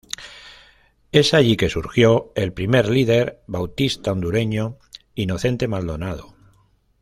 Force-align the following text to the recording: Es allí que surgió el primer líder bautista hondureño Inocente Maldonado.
Es 1.11 1.35
allí 1.35 1.55
que 1.57 1.69
surgió 1.69 2.31
el 2.33 2.53
primer 2.53 2.89
líder 2.89 3.43
bautista 3.45 4.11
hondureño 4.13 4.79
Inocente 5.13 5.67
Maldonado. 5.67 6.33